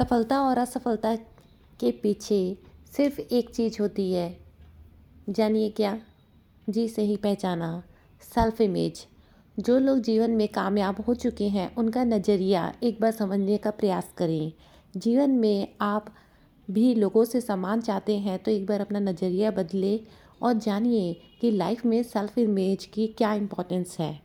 [0.00, 1.16] सफलता और असफलता
[1.80, 2.58] के पीछे
[2.96, 4.40] सिर्फ़ एक चीज़ होती है।
[5.30, 6.00] जानिए क्या?
[6.70, 7.82] जी सही पहचाना।
[8.22, 9.06] Self image.
[9.60, 14.12] जो लोग जीवन में कामयाब हो चुके हैं, उनका नज़रिया एक बार समझने का प्रयास
[14.16, 14.52] करें।
[14.96, 16.14] जीवन में आप
[16.70, 20.00] भी लोगों से सम्मान चाहते हैं तो एक बार अपना नज़रिया बदले
[20.42, 24.20] और जानिए कि लाइफ में सेल्फ इमेज की क्या इम्पोर्टेंस है।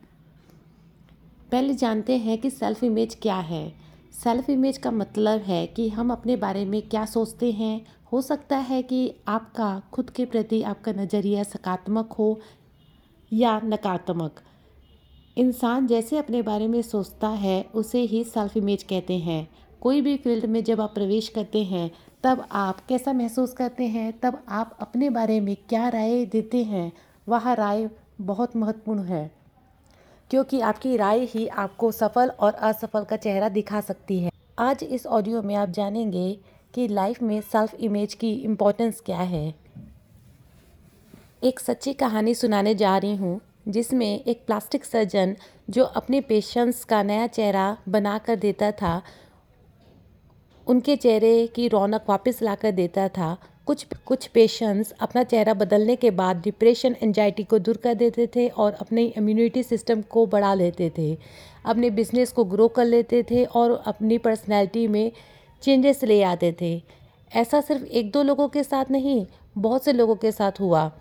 [1.52, 3.85] पहले जानते हैं कि सेल्फ इमेज क्या है।
[4.24, 8.58] सेल्फ इमेज का मतलब है कि हम अपने बारे में क्या सोचते हैं। हो सकता
[8.58, 12.40] है कि आपका, खुद के प्रति आपका नज़रिया सकारात्मक हो
[13.34, 14.40] या नकारात्मक।
[15.38, 19.50] इंसान जैसे अपने बारे में सोचता है, उसे ही सेल्फ इमेज कहते हैं।
[19.82, 21.92] कोई भी फ़ील्ड में जब आप प्रवेश करते हैं,
[22.24, 24.20] तब आप कैसा महसूस करते हैं?
[24.20, 26.94] तब आप अपने बारे में क्या राय देते हैं?
[27.30, 27.90] वह राय
[28.22, 29.45] बहुत महत्वपूर्ण है।
[30.32, 35.06] क्योंकि आपकी राय ही आपको सफल और असफल का चेहरा दिखा सकती है। आज इस
[35.08, 36.38] ऑडियो में आप जानेंगे
[36.74, 39.54] कि लाइफ में सेल्फ इमेज की इम्पोर्टेंस क्या है।
[41.44, 45.36] एक सच्ची कहानी सुनाने जा रही हूँ, जिसमें एक प्लास्टिक सर्जन
[45.70, 49.02] जो अपने पेशेंट्स का नया चेहरा बना कर देता था,
[50.68, 55.96] उनके चेहरे की रौनक वापस ला कर देता था कुछ कुछ पेशेंट्स अपना चेहरा बदलने
[55.96, 60.54] के बाद डिप्रेशन एंजाइटी को दूर कर देते थे और अपने इम्यूनिटी सिस्टम को बढ़ा
[60.54, 61.18] लेते थे।
[61.66, 65.12] अपने बिज़नेस को ग्रो कर लेते थे और अपनी पर्सनैलिटी में
[65.62, 66.82] चेंजेस ले आते थे।
[67.36, 69.26] ऐसा सिर्फ़ एक दो लोगों के साथ नहीं,
[69.58, 70.92] बहुत से लोगों के साथ हुआ।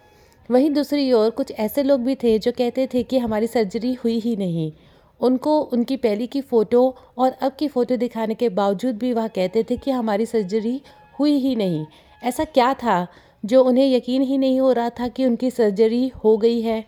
[0.51, 4.19] वहीं दूसरी ओर कुछ ऐसे लोग भी थे जो कहते थे कि हमारी सर्जरी हुई
[4.19, 4.73] ही नहीं।
[5.21, 9.63] उनको, उनकी पहली की फ़ोटो और अब की फ़ोटो दिखाने के बावजूद भी वह कहते
[9.71, 10.81] थे कि हमारी सर्जरी
[11.21, 11.87] हुई ही नहीं।
[12.25, 13.07] ऐसा क्या था
[13.45, 16.85] जो उन्हें यकीन ही नहीं हो रहा था कि उनकी सर्जरी हो गई है?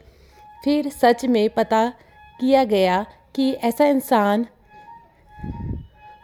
[0.64, 1.92] फिर सच में पता
[2.40, 4.46] किया गया कि ऐसा इंसान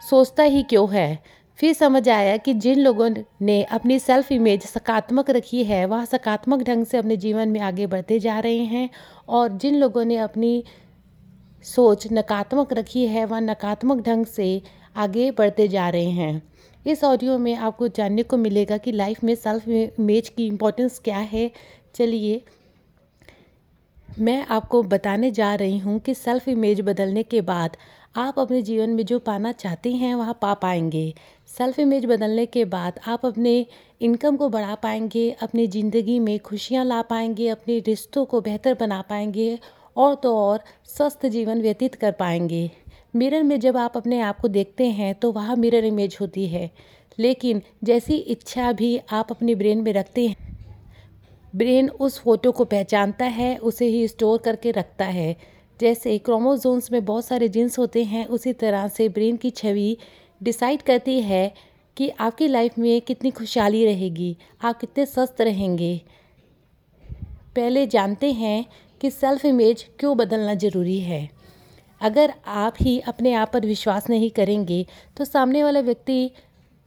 [0.09, 1.23] सोचता ही क्यों है?
[1.55, 3.09] फिर समझ आया कि जिन लोगों
[3.41, 7.87] ने अपनी सेल्फ इमेज सकारात्मक रखी है, वह सकारात्मक ढंग से अपने जीवन में आगे
[7.87, 8.89] बढ़ते जा रहे हैं
[9.29, 10.63] और जिन लोगों ने अपनी
[11.63, 14.61] सोच नकारात्मक रखी है, वह नकारात्मक ढंग से
[14.97, 16.52] आगे बढ़ते जा रहे हैं।
[16.85, 21.17] इस ऑडियो में आपको जानने को मिलेगा कि लाइफ में सेल्फ इमेज की इम्पोर्टेंस क्या
[21.17, 21.49] है।
[21.95, 22.41] चलिए,
[24.09, 27.77] मैं आपको बताने जा रही हूँ कि सेल्फ इमेज बदलने के बाद
[28.15, 31.13] आप अपने जीवन में जो पाना चाहते हैं, वह पा पाएँगे।
[31.49, 33.65] सेल्फ इमेज बदलने के बाद आप अपने
[34.01, 39.01] इनकम को बढ़ा पाएँगे, अपनी ज़िंदगी में खुशियाँ ला पाएँगे, अपने रिश्तों को बेहतर बना
[39.01, 39.57] पाएँगे
[39.97, 42.69] और तो और स्वस्थ जीवन व्यतीत कर पाएँगे।
[43.13, 46.69] मिरर में जब आप अपने आप को देखते हैं तो वह मिरर इमेज होती है।
[47.19, 50.35] लेकिन जैसी इच्छा भी आप अपने ब्रेन में रखते हैं,
[51.55, 55.35] ब्रेन उस फ़ोटो को पहचानता है, उसे ही स्टोर करके रखता है।
[55.79, 59.97] जैसे क्रोमोजोन्स में बहुत सारे जीन्स होते हैं, उसी तरह से ब्रेन की छवि
[60.41, 61.53] डिसाइड करती है
[61.97, 66.01] कि आपकी लाइफ में कितनी खुशहाली रहेगी, आप कितने स्वस्थ रहेंगे।
[67.55, 68.65] पहले जानते हैं
[69.01, 71.29] कि सेल्फ इमेज क्यों बदलना ज़रूरी है।
[72.03, 74.85] अगर आप ही अपने आप पर विश्वास नहीं करेंगे
[75.17, 76.31] तो सामने वाला व्यक्ति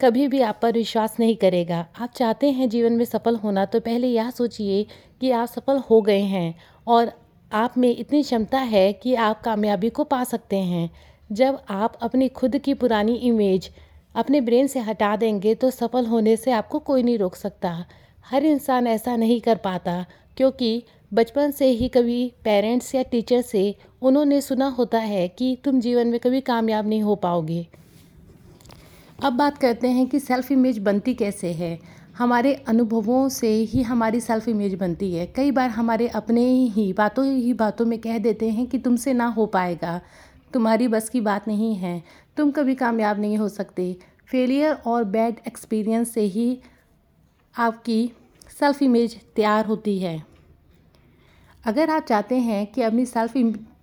[0.01, 3.81] कभी भी आप पर विश्वास नहीं करेगा। आप चाहते हैं जीवन में सफल होना तो
[3.81, 4.87] पहले यह सोचिए
[5.21, 6.55] कि आप सफल हो गए हैं
[6.87, 7.13] और
[7.53, 10.91] आप में इतनी क्षमता है कि आप कामयाबी को पा सकते हैं।
[11.31, 13.71] जब आप अपनी खुद की पुरानी इमेज
[14.15, 17.85] अपने ब्रेन से हटा देंगे तो सफल होने से आपको कोई नहीं रोक सकता।
[18.27, 20.05] हर इंसान ऐसा नहीं कर पाता,
[20.37, 23.75] क्योंकि बचपन से ही कभी पेरेंट्स या टीचर से
[24.07, 27.67] उन्होंने सुना होता है कि तुम जीवन में कभी कामयाब नहीं हो पाओगे।
[29.25, 31.79] अब बात करते हैं कि सेल्फ इमेज बनती कैसे है।
[32.19, 37.27] हमारे अनुभवों से ही हमारी सेल्फ इमेज बनती है। कई बार हमारे अपने ही बातों
[37.27, 40.01] ही बातों में कह देते हैं कि तुमसे ना हो पाएगा।
[40.53, 42.03] तुम्हारी बस की बात नहीं है।
[42.37, 43.97] तुम कभी कामयाब नहीं हो सकते।
[44.27, 46.59] फेलियर और बैड एक्सपीरियंस से ही
[47.59, 48.13] आपकी
[48.61, 50.25] सेल्फ इमेज तैयार होती है।
[51.65, 53.37] अगर आप चाहते हैं कि अपनी सेल्फ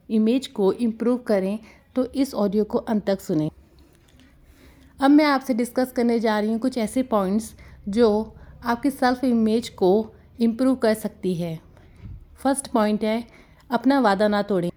[0.10, 1.60] इमेज को इम्प्रूव करें
[1.96, 3.50] तो इस ऑडियो को अंत तक सुने।
[5.00, 7.54] अब मैं आपसे डिस्कस करने जा रही हूँ कुछ ऐसे पॉइंट्स
[7.90, 8.36] जो
[8.66, 11.60] आपकी सेल्फ इमेज को इम्प्रूव कर सकती है।
[12.38, 13.24] फ़र्स्ट पॉइंट है,
[13.72, 14.70] अपना वादा ना तोड़ें।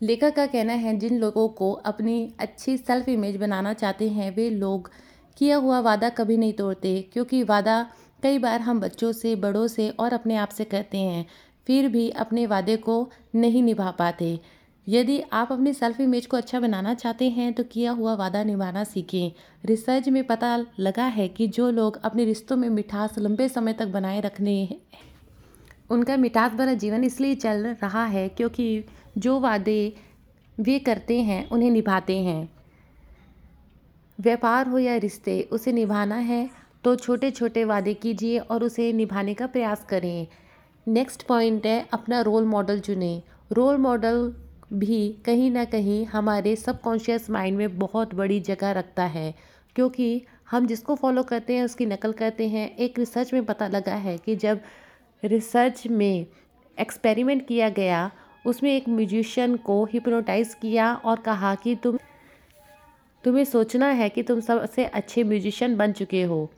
[0.00, 4.50] लेखक का कहना है, जिन लोगों को अपनी अच्छी सेल्फ इमेज बनाना चाहते हैं, वे
[4.50, 4.90] लोग
[5.36, 7.86] किया हुआ वादा कभी नहीं तोड़ते, क्योंकि वादा
[8.22, 11.26] कई बार हम बच्चों से, बड़ों से और अपने आप से करते हैं।
[11.68, 12.94] फिर भी अपने वादे को
[13.34, 14.38] नहीं निभा पाते।
[14.86, 18.84] यदि आप अपनी सेल्फ इमेज को अच्छा बनाना चाहते हैं तो किया हुआ वादा निभाना
[18.84, 19.32] सीखें।
[19.64, 23.88] रिसर्च में पता लगा है कि जो लोग अपने रिश्तों में मिठास लंबे समय तक
[23.88, 24.56] बनाए रखने
[25.90, 28.84] उनका मिठास भरा जीवन इसलिए चल रहा है क्योंकि
[29.18, 29.92] जो वादे
[30.58, 32.48] वे करते हैं, उन्हें निभाते हैं।
[34.18, 36.48] व्यापार हो या रिश्ते, उसे निभाना है
[36.84, 40.26] तो छोटे छोटे वादे कीजिए और उसे निभाने का प्रयास करें।
[40.88, 44.32] नेक्स्ट पॉइंट है, अपना रोल मॉडल चुनें। रोल मॉडल
[44.72, 49.34] भी कहीं ना कहीं हमारे सबकॉन्शियस माइंड में बहुत बड़ी जगह रखता है,
[49.76, 53.94] क्योंकि हम जिसको फॉलो करते हैं, उसकी नकल करते हैं। एक रिसर्च में पता लगा
[53.94, 54.60] है कि जब
[55.24, 56.26] रिसर्च में
[56.78, 58.10] एक्सपेरिमेंट किया गया,
[58.46, 61.98] उसमें एक म्यूजिशियन को हिप्नोटाइज किया और कहा कि तुम,
[63.24, 66.50] तुम्हें सोचना है कि तुम सबसे अच्छे म्यूजिशियन बन चुके हो।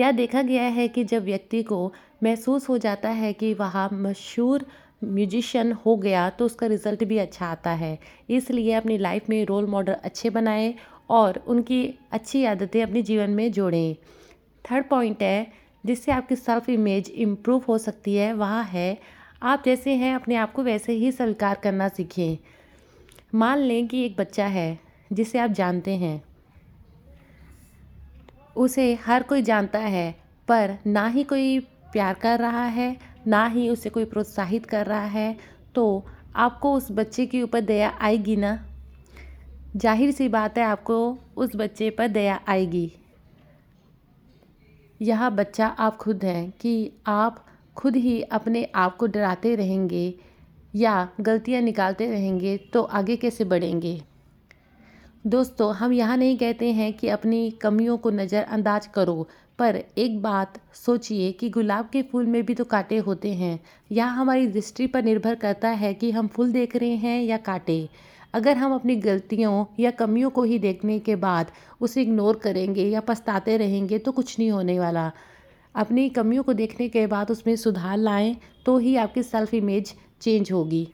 [0.00, 1.92] यह देखा गया है कि जब व्यक्ति को
[2.22, 4.66] महसूस हो जाता है कि वह मशहूर
[5.04, 7.98] म्यूजिशियन हो गया तो उसका रिज़ल्ट भी अच्छा आता है।
[8.30, 10.74] इसलिए अपनी लाइफ में रोल मॉडल अच्छे बनाएँ
[11.10, 11.82] और उनकी
[12.12, 13.94] अच्छी आदतें अपने जीवन में जोड़ें।
[14.64, 15.52] थर्ड पॉइंट है,
[15.86, 18.98] जिससे आपकी सेल्फ इमेज इम्प्रूव हो सकती है, वह है,
[19.42, 22.38] आप जैसे हैं, अपने आप को वैसे ही स्वीकार करना सीखें।
[23.34, 24.78] मान लें कि एक बच्चा है,
[25.12, 26.22] जिसे आप जानते हैं।
[28.56, 30.12] उसे हर कोई जानता है,
[30.48, 31.60] पर ना ही कोई
[31.92, 32.96] प्यार कर रहा है,
[33.26, 35.36] ना ही उसे कोई प्रोत्साहित कर रहा है
[35.74, 36.06] तो
[36.36, 38.58] आपको उस बच्चे के ऊपर दया आएगी ना?
[39.76, 42.90] ज़ाहिर सी बात है, आपको उस बच्चे पर दया आएगी।
[45.00, 47.44] यह बच्चा आप खुद हैं कि आप
[47.76, 50.14] खुद ही अपने आप को डराते रहेंगे
[50.74, 54.00] या गलतियाँ निकालते रहेंगे तो आगे कैसे बढ़ेंगे?
[55.26, 59.28] दोस्तों, हम यहाँ नहीं कहते हैं कि अपनी कमियों को नज़रअंदाज करो
[59.60, 63.58] पर एक बात सोचिए कि गुलाब के फूल में भी तो कांटे होते हैं
[63.92, 67.88] यह हमारी दृष्टि पर निर्भर करता है कि हम फूल देख रहे हैं या कांटे।
[68.34, 73.00] अगर हम अपनी गलतियों या कमियों को ही देखने के बाद उसे इग्नोर करेंगे या
[73.00, 75.10] पछताते रहेंगे तो कुछ नहीं होने वाला।
[75.74, 78.36] अपनी कमियों को देखने के बाद उसमें सुधार लाएँ
[78.66, 80.86] तो ही आपकी सेल्फ इमेज चेंज होगी।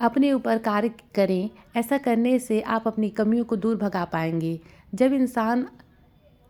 [0.00, 4.58] अपने ऊपर कार्य करें, ऐसा करने से आप अपनी कमियों को दूर भगा पाएँगे।
[4.94, 5.66] जब इंसान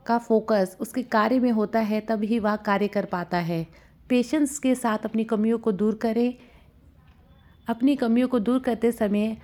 [0.08, 3.66] का फोकस उसके कार्य में होता है ही वह कार्य कर पाता है।
[4.10, 6.34] पेशेंस के साथ अपनी कमियों को दूर करें।
[7.68, 9.36] अपनी कमियों को दूर करते समय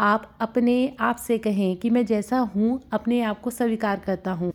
[0.00, 4.52] आप अपने आप से कहें कि मैं जैसा हूँ, अपने आप को स्वीकार करता हूँ।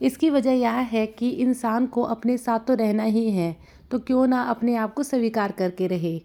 [0.00, 3.56] इसकी वजह यह है कि इंसान को अपने साथ तो रहना ही है
[3.90, 6.18] तो क्यों ना अपने आप को स्वीकार करके रहे।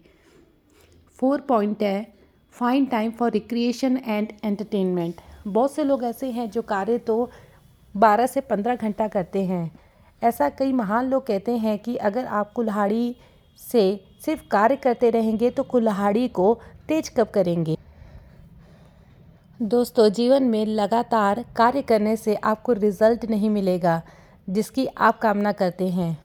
[1.18, 2.12] फोर पॉइंट है
[2.54, 7.30] find time for recreation and entertainment बहुत से लोग ऐसे हैं जो कार्य तो
[7.94, 9.70] 12 से 15 घंटा करते हैं।
[10.22, 13.16] ऐसा कई महान लोग कहते हैं कि अगर आप कुल्हाड़ी
[13.58, 16.58] से सिर्फ़ कार्य करते रहेंगे तो कुल्हाड़ी को
[16.88, 17.76] तेज कब करेंगे?
[19.62, 24.02] दोस्तों, जीवन में लगातार कार्य करने से आपको रिज़ल्ट नहीं मिलेगा,
[24.50, 26.16] जिसकी आप कामना करते हैं।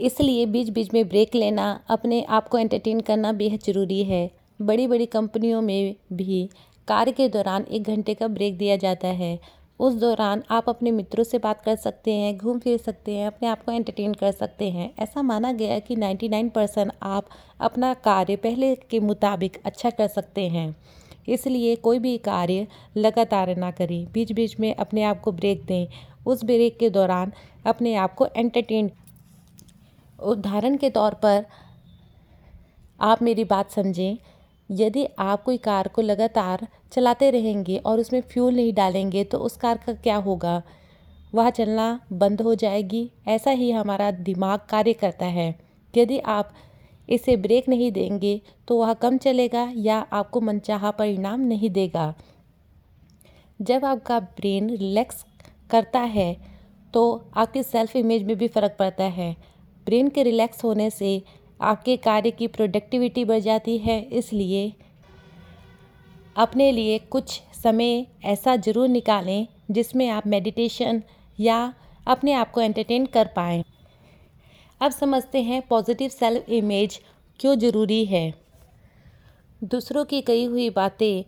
[0.00, 4.30] इसलिए बीच बीच में ब्रेक लेना, अपने आप को एंटरटेन करना बेहद ज़रूरी है।
[4.62, 6.48] बड़ी बड़ी कंपनियों में भी
[6.88, 9.40] कार्य के दौरान एक घंटे का ब्रेक दिया जाता है।
[9.80, 13.48] उस दौरान आप अपने मित्रों से बात कर सकते हैं, घूम फिर सकते हैं, अपने
[13.48, 17.26] आप को एंटरटेन कर सकते हैं। ऐसा माना गया है कि 99 परसेंट आप
[17.60, 20.76] अपना कार्य पहले के मुताबिक अच्छा कर सकते हैं।
[21.28, 22.66] इसलिए कोई भी कार्य
[22.96, 25.86] लगातार ना करें। बीच बीच में अपने आप को ब्रेक दें।
[26.26, 27.32] उस ब्रेक के दौरान
[27.66, 28.90] अपने आप को एंटरटेन
[30.22, 31.46] उदाहरण के तौर पर
[33.00, 34.16] आप मेरी बात समझें।
[34.70, 39.56] यदि आप कोई कार को लगातार चलाते रहेंगे और उसमें फ्यूल नहीं डालेंगे तो उस
[39.56, 40.62] कार का क्या होगा?
[41.34, 45.54] वह चलना बंद हो जाएगी। ऐसा ही हमारा दिमाग कार्य करता है।
[45.94, 46.52] यदि आप
[47.08, 52.14] इसे ब्रेक नहीं देंगे तो वह कम चलेगा या आपको मनचाहा परिणाम नहीं देगा।
[53.60, 55.24] जब आपका ब्रेन रिलैक्स
[55.70, 56.36] करता है
[56.94, 57.02] तो
[57.36, 59.34] आपकी सेल्फ इमेज में भी फ़र्क पड़ता है।
[59.86, 61.22] ब्रेन के रिलैक्स होने से
[61.60, 64.72] आपके कार्य की प्रोडक्टिविटी बढ़ जाती है, इसलिए
[66.36, 71.02] अपने लिए कुछ समय ऐसा ज़रूर निकालें जिसमें आप मेडिटेशन
[71.38, 71.72] या
[72.06, 73.64] अपने आप को एंटरटेन कर पाएँ।
[74.80, 77.00] अब समझते हैं पॉजिटिव सेल्फ इमेज
[77.40, 78.32] क्यों ज़रूरी है।
[79.62, 81.24] दूसरों की कही हुई बातें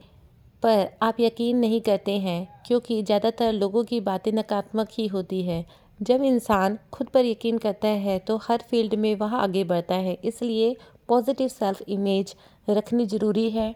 [0.62, 5.64] पर आप यकीन नहीं करते हैं, क्योंकि ज़्यादातर लोगों की बातें नकारात्मक ही होती है।
[6.00, 10.12] जब इंसान खुद पर यकीन करता है तो हर फ़ील्ड में वह आगे बढ़ता है।
[10.14, 10.76] इसलिए
[11.08, 12.34] पॉजिटिव सेल्फ इमेज
[12.68, 13.74] रखनी ज़रूरी है।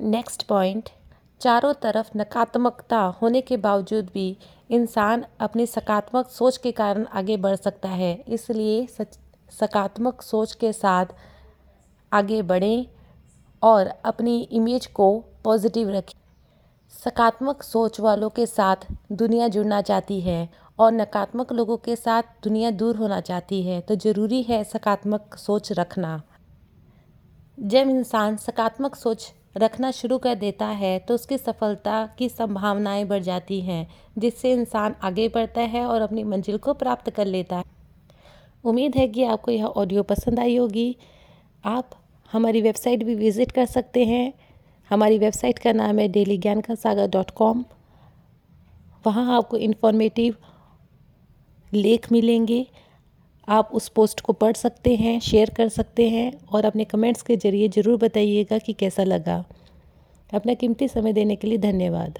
[0.00, 0.88] नेक्स्ट पॉइंट,
[1.40, 4.36] चारों तरफ़ नकारात्मकता होने के बावजूद भी
[4.70, 8.86] इंसान अपनी सकारात्मक सोच के कारण आगे बढ़ सकता है। इसलिए
[9.52, 11.14] सकारात्मक सोच के साथ
[12.12, 12.86] आगे बढ़ें
[13.62, 15.10] और अपनी इमेज को
[15.44, 16.18] पॉजिटिव रखें।
[16.94, 22.70] सकारात्मक सोच वालों के साथ दुनिया जुड़ना चाहती है और नकारात्मक लोगों के साथ दुनिया
[22.72, 26.20] दूर होना चाहती है तो ज़रूरी है सकारात्मक सोच रखना।
[27.58, 33.22] जब इंसान सकारात्मक सोच रखना शुरू कर देता है तो उसकी सफलता की संभावनाएँ बढ़
[33.22, 33.86] जाती हैं,
[34.18, 37.64] जिससे इंसान आगे बढ़ता है और अपनी मंजिल को प्राप्त कर लेता है।
[38.64, 40.96] उम्मीद है कि आपको यह ऑडियो पसंद आई होगी।
[41.64, 41.90] आप
[42.30, 44.32] हमारी वेबसाइट भी विज़िट कर सकते हैं।
[44.90, 47.64] हमारी वेबसाइट का नाम है डेली ज्ञान का सागर डॉट कॉम।
[49.04, 50.36] वहाँ आपको इन्फॉर्मेटिव
[51.74, 52.66] लेख मिलेंगे।
[53.48, 57.36] आप उस पोस्ट को पढ़ सकते हैं, शेयर कर सकते हैं और अपने कमेंट्स के
[57.36, 59.44] ज़रिए ज़रूर बताइएगा कि कैसा लगा।
[60.34, 62.18] अपना कीमती समय देने के लिए धन्यवाद।